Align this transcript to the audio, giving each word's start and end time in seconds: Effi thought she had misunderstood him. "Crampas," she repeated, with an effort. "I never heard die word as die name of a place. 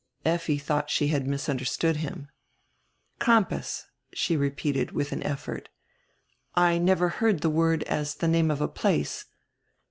Effi 0.25 0.57
thought 0.57 0.89
she 0.89 1.09
had 1.09 1.27
misunderstood 1.27 1.97
him. 1.97 2.27
"Crampas," 3.19 3.85
she 4.11 4.35
repeated, 4.35 4.93
with 4.93 5.11
an 5.11 5.21
effort. 5.21 5.69
"I 6.55 6.79
never 6.79 7.09
heard 7.09 7.39
die 7.41 7.49
word 7.49 7.83
as 7.83 8.15
die 8.15 8.25
name 8.25 8.49
of 8.49 8.61
a 8.61 8.67
place. 8.67 9.25